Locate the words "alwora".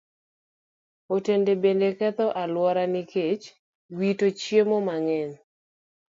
2.41-2.83